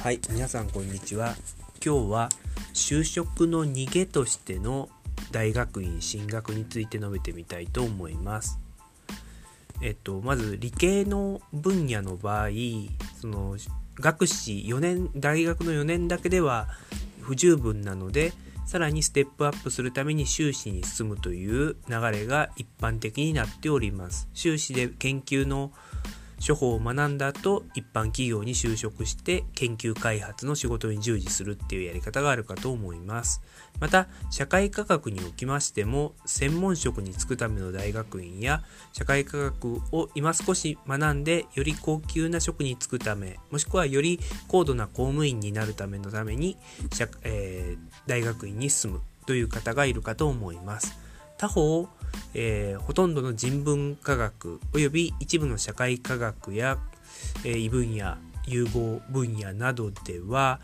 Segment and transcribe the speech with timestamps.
[0.00, 1.34] はい、皆さんこんにちは。
[1.84, 2.28] 今日は
[2.72, 4.88] 就職の逃げとしての
[5.32, 8.60] 大学院進学について述べてみたいと思います。
[9.82, 12.48] えっと、まず理系の分野の場合、
[13.20, 13.56] その
[13.96, 16.68] 学士4年、大学の4年だけでは
[17.20, 18.32] 不十分なので、
[18.66, 24.28] さらにステップアップするために修士に進むという流れが一般的になっております。
[24.32, 25.72] 修士で研究の
[26.46, 33.42] 処方を学んだ後一般企業に就職して研究開発の仕事に従事するっていうやり方があるかと思います。
[33.80, 38.62] また社会科学におきましても専門職に就くための大学院や
[38.92, 44.18] 社会科学を今少し学んでより高級な職に就くためもしくはより
[44.48, 46.56] 高度な公務員になるためのために
[46.92, 50.98] 社、えー大学院に進むという方がいるかと思います。
[51.36, 51.88] 他方、
[52.34, 56.78] えーほとんどの人文科学および一部の社会科学や、
[57.44, 60.60] えー異分野融合分野などでは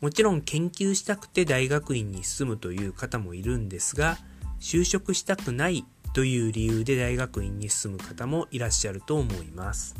[0.00, 4.16] もちろん研究したくて大学院に進むという方もいるんですが
[4.60, 9.94] 就職したくないという理由で大学院に進む方もいらっしゃると思います。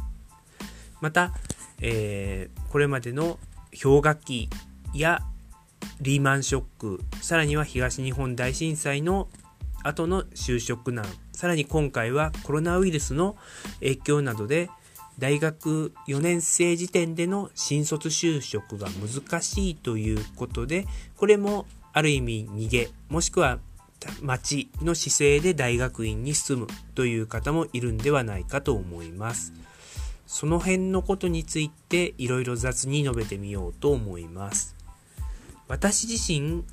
[1.00, 1.32] また、
[1.80, 3.38] えーこれまでの
[3.82, 4.50] 氷河期
[4.94, 5.22] や
[6.00, 9.28] リーマンショックさらには東日本大震災の
[9.84, 13.36] 後の就職難さらに今回はコロナウイルスの
[13.80, 14.70] 影響などで
[15.18, 23.58] 大学4年生時点での新卒就職が難しいということでこれもある意味逃げもしくは
[24.22, 29.52] 町の姿勢で大学院に進むという方もいるんではないかと思います。
[30.26, 34.76] その辺のことについていろいろ雑に述べてみようと思います。
[35.66, 36.64] 私自身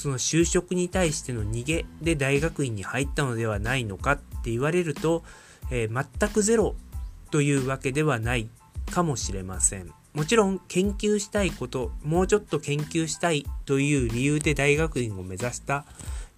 [0.00, 5.22] その就職に対しての逃げで大学院に入ったのではないのかって言われると、
[5.70, 6.74] えー全くゼロ
[7.30, 8.48] というわけではない
[8.90, 9.92] かもしれません。
[10.14, 15.84] もちろん研究したいこと、もうちょっと研究したいという理由で大学院を目指したっ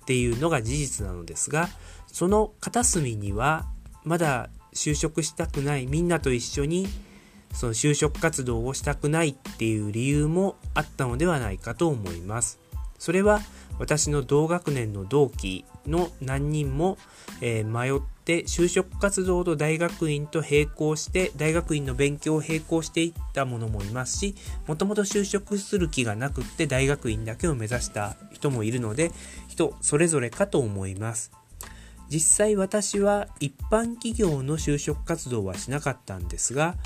[0.07, 1.69] ていうのが事実なのですが、
[2.09, 3.67] その片隅には
[4.03, 6.89] まだ就職したくないみんなと一緒に
[7.53, 12.62] その就職活動をしたくないっていう理由もあったのではないかと思います。
[13.03, 13.41] それは
[13.81, 16.99] 私の同学年の同期の何人も、
[17.41, 24.37] え迷って就職活動と大学院と並行して大学院の勉強を並行していったものもいますし
[24.69, 29.11] もともと就職する気がなくって大学院だけを目指した人もいるので
[29.49, 31.33] 人それぞれかと思います。
[32.09, 36.77] 実際私は一般企業の就職活動はしなかったんですが、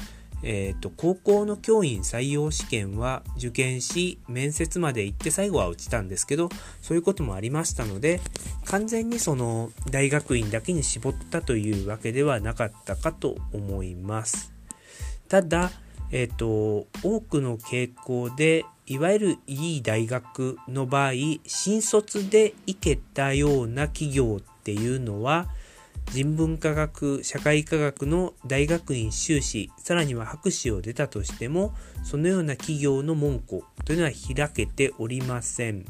[0.43, 6.49] えーと高校の教員採用試験は受験し面接まで行って最後は落ちたんですけど
[6.83, 8.21] そういうこともありましたので
[8.67, 14.53] 完全にその大学院だけに絞ったというわけではなかったかと思います。
[15.29, 15.71] ただ、
[16.11, 21.13] えっ、と、多くの傾向で、いわゆるいい大学の場合、
[21.47, 25.49] 新卒で行けたような企業っていうのは、
[26.13, 31.75] 人文科学、社会科学の大学院修士、さらには博士を出たとしても、
[32.05, 35.85] そのような企業の門戸というのは開けておりません。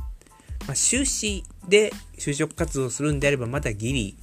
[0.66, 4.18] まあ、修士で就職活動するんであれば、まだギリ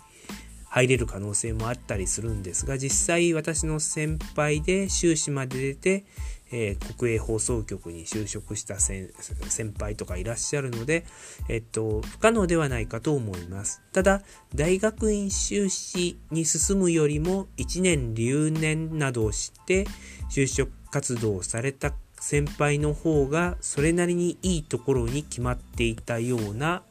[0.74, 6.06] 入れる可能性もあったりするんですが実際私の先輩で修士まで出て、
[6.54, 9.10] えー国営放送局に就職した先
[9.50, 11.06] 先輩とかいらっしゃるので、
[11.50, 14.22] えっと、不可能ではないかと思いますただ
[14.54, 19.86] 大学院修士に進むよりも1年留年などをして
[20.30, 26.84] 就職活動をされた先輩の方がそれなりにいいところに決まっていたような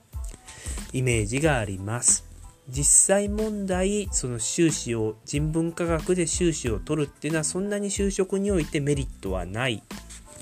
[0.93, 2.32] イメージがあります。
[2.69, 9.83] 実際問題その修士を人文科学で修士を取るっていうのはそんなに就職においてメリットはない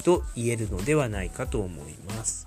[0.05, 2.47] と言えるのではないかと思います。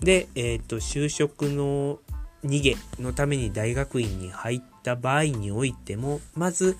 [0.00, 2.00] で、えっ、と就職の
[2.44, 6.76] 逃げのために大学院に入った場合においてもまず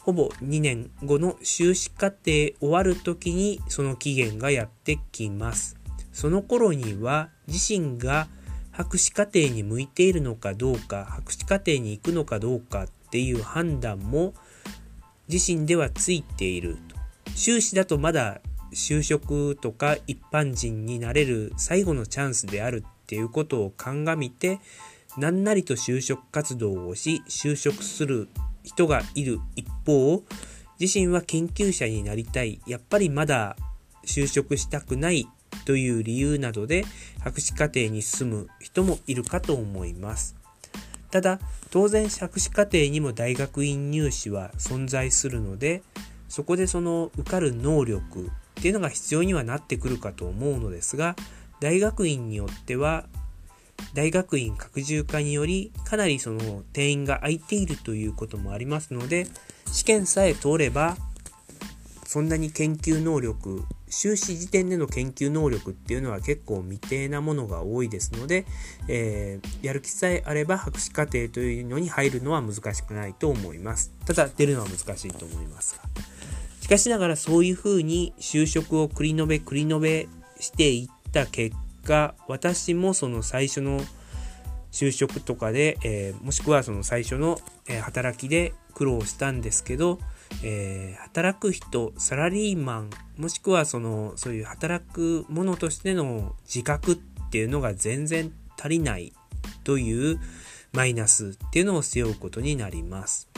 [0.00, 5.76] ほぼ2年後の修士課程終わる時にその期限がやってきます。
[6.12, 8.28] その頃には自身が
[8.78, 14.34] 博士課程に向いているのかどうか博士課程に行くのかどうかっていう判断も
[15.28, 16.96] 自身ではついていると。
[17.34, 18.40] 修士だとまだ
[18.72, 24.60] 就職とか一般人になれる最後のチャンスであるっていうことを鑑みて
[25.16, 28.28] 何なりと就職活動をし就職する
[28.62, 30.22] 人がいる一方
[30.78, 32.60] 自身は研究者になりたい。
[32.68, 33.56] やっぱりまだ
[34.06, 35.26] 就職したくない
[35.68, 36.86] という理由などで
[37.20, 40.34] 博士課程に進む人もいるかと思います。
[41.10, 45.82] ただ当然博士課程にも大学院入試は存在するので
[46.30, 51.16] そこでその受かる能力っていうのが必要にはなってくるかと思うのですが
[51.60, 53.04] 大学院によっては
[53.92, 59.26] 大学院拡充化によりかなりその定員が空いているということもありますので
[59.70, 60.96] 試験さえ通れば
[62.06, 68.46] そんなに研究能力修士時点での研究能力っていうのは結構未定なものが多いですので、
[68.88, 73.92] えー、やる気さえあれば博士課程というのに入るのは難しくないと思います。
[74.04, 75.82] ただ出るのは難しいと思いますが。
[76.60, 80.08] しかしながらそういうふうに就職を繰り延べ繰り延べ
[80.38, 83.80] していった結果私もその最初の
[84.70, 87.38] 就職とかで、えー、もしくはその最初の、
[87.68, 89.98] え働きで苦労したんですけど、
[90.42, 96.96] えー、働く人サラリーマンもしくはそのそういう働く者としての自覚っ
[97.30, 99.12] ていうのが全然足りない
[99.64, 100.20] という
[100.72, 103.28] マイナスっていうのを背負うことになります。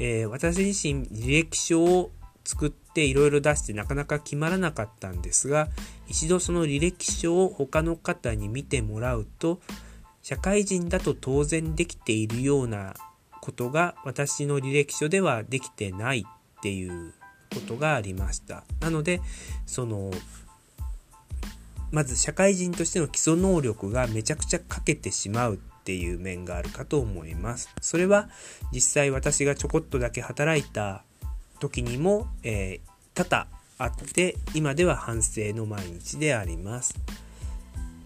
[0.00, 2.10] えー、私自身履歴書を
[2.44, 5.68] 作っていろいろ出してなかなか決まらなかったんですが
[6.06, 9.60] 一度その履歴書を他の方に見てもらうと
[10.22, 12.94] 社会人だと当然できているような
[13.48, 17.14] ことが私の履歴書ではできてないっていう
[17.54, 18.62] ことがありました。
[18.80, 19.22] なので、
[19.64, 20.10] その、
[21.90, 27.70] まず社会人としての基礎能力がめちゃくちゃ欠けてしまうっていう面があるかと思います。
[27.80, 28.28] それは
[28.70, 31.04] 実際私がちょこっとだけ働いた
[31.58, 33.46] 時にも、えー、多々
[33.78, 36.94] あって今では反省の毎日であります。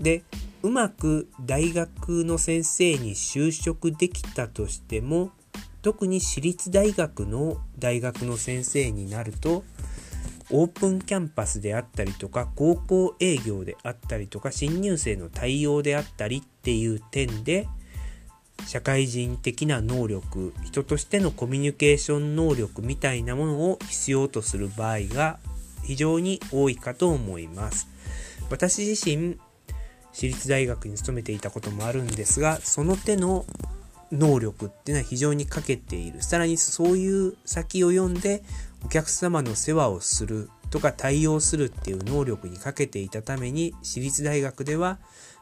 [0.02, 0.22] で
[0.62, 5.30] うまく大学の先生に就職できたとしても
[5.80, 9.64] 特に私立大学の大学の先生になると
[10.50, 17.66] オープンキャンパスであったりとか高校営業であったりとか新入生の対応であったりっていう点で
[18.66, 25.38] 社会人的な能力人としてのコミュニケーション能力みたいなものを必要とする場合が
[25.82, 27.88] 非常に多いかと思います。
[28.50, 29.38] 私自身
[30.12, 33.44] 私立大学に勤めていたこともあるんですがその手の
[34.12, 36.22] 能力っていうのは非常に欠けている。
[36.22, 38.42] さらにそういう先を読んで
[38.84, 44.98] お客様の世話をするとか対応するっていう能力に欠けていたために私立大学では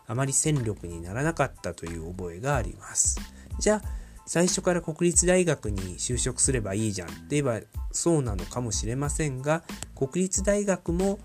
[0.06, 3.20] あまり戦力にならなかったという覚えがあります。
[3.58, 9.64] じゃあ最初から国立大学に就職すればいいじゃんって言えばそうなのかもしれませんが
[9.96, 11.18] 国立大学も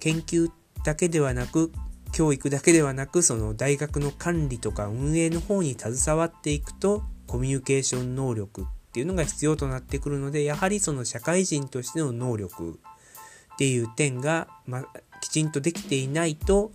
[0.00, 0.50] 研究
[0.84, 1.70] だけではなく
[2.12, 12.80] 教育だけではなくその大学の管理とか運営の方に携わっていくとコミュニケーション能力っていうのが必要となってくるのでやはりその社会人としての能力
[13.54, 14.84] っていう点が、ま、
[15.20, 16.72] きちんとできていないと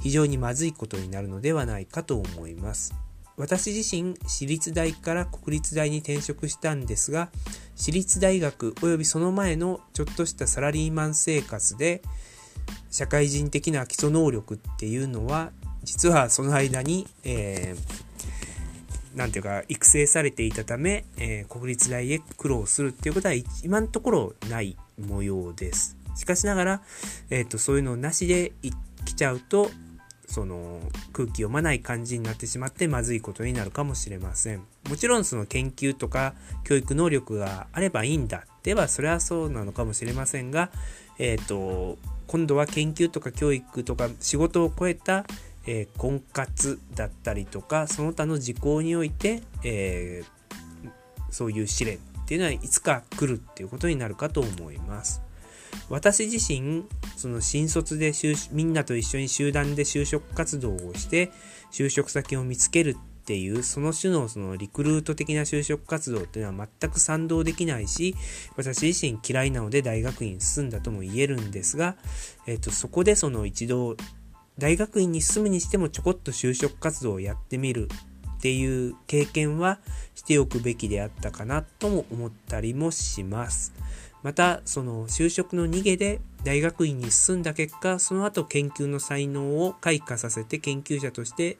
[0.00, 2.94] 非常にまずいことになるのではないかと思います。
[3.38, 7.30] 私自身私立大から国立大に転職したんですが
[7.76, 12.02] 私立大学およびその前のちょっとしたサラリーマン生活で
[12.90, 15.50] 社会人的な基礎能力っていうのは
[15.84, 25.96] 実はその間に、えー、ていうか育成されていたため、えー、国立大へ苦労するっていうことは今のところない模様です。
[26.16, 26.82] しかしながら、
[27.30, 28.52] えーと、そういうのなしで
[29.04, 29.70] 来ちゃうと
[30.28, 30.80] その
[31.12, 34.62] 空気読まない感じになってしまってまずいことになるかもしれません。
[34.88, 40.70] もちろんその研究とか教育能力があればいいんだではそれはそうなのかもしれませんが、
[41.18, 45.24] えっ、ー、と今度は研究とか教育とか仕事を超えた、
[45.66, 50.90] えー、婚活だったりとかその他の事項において、えー、
[51.30, 55.22] そういう試練っていうのはいつか来るっていうことになるかと思います。
[55.90, 56.84] 私自身
[57.16, 58.12] その新卒で
[58.52, 61.32] みんなと一緒に集団で就職活動をして
[61.72, 68.14] 就職先を見つけるっていうその種のそのリクルート的な就職活動っていうのは全く賛同できないし
[68.56, 71.96] 私自身嫌いなので大学院進んだとも言えるんですが、
[72.46, 73.96] えーと、そこでその一度
[74.56, 77.88] 大学院に進むにしてもちょこっと就職活動をやってみる
[78.38, 79.78] っていう経験は
[80.14, 83.74] しておくべきであったかなとも思ったりもします。
[84.22, 91.58] またその就職の逃げで大学院に進んだ結果その後研究の才能を開花させて研究者として、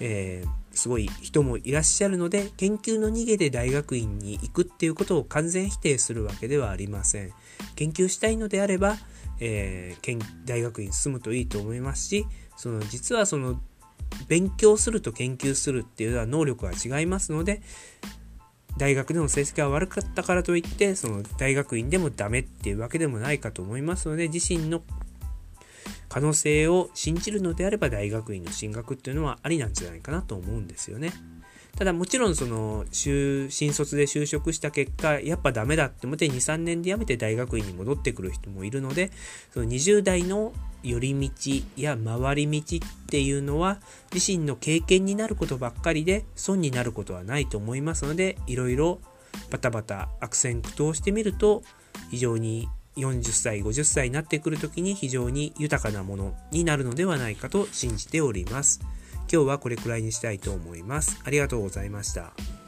[0.00, 7.32] えーすごい人もいらっしゃるので研究の逃げで大学院に行くっていうことを完全否定するわけではありません。
[7.76, 8.96] 研究したいのであれば、
[9.40, 13.60] えー、大学院に進むといいと思いますしその実はその
[14.28, 17.62] 勉強すると研究するっていうのは能力が違いますので
[18.76, 24.82] 大学での成績が悪かったからといってその大学院でもダメっていうわけでもないかと思いますので自身の
[26.08, 31.12] 可能性を信じるのであれば大学院の進学っていうのはありなんじゃないかなと思うんですよね。
[31.76, 39.12] ただもちろんその新卒で就職した結果やっぱダメだって思って23年で辞めて大学院に戻ってくる人もいるので
[39.52, 41.30] その20代の寄り道
[41.76, 43.78] や回り道っていうのは
[44.12, 49.00] 自身の経験になることばっかりで損になることはないと思いますのでいろいろ
[49.50, 51.62] バタバタ悪戦苦闘してみると
[52.10, 58.80] 非常に40歳50歳になってくる時に非常に豊かなものになるのではないかと信じております。
[59.32, 61.20] 今日はこれくらいにしたいと思います。
[61.24, 62.59] ありがとうございました。